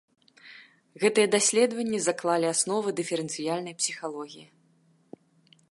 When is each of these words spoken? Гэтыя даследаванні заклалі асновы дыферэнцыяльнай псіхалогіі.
Гэтыя 1.03 1.27
даследаванні 1.35 1.99
заклалі 2.07 2.47
асновы 2.55 2.87
дыферэнцыяльнай 3.01 3.73
псіхалогіі. 3.83 4.47